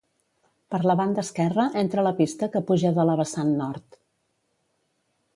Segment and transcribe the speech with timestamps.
[0.75, 3.99] Per la banda esquerra entra la pista que puja de la vessant nord.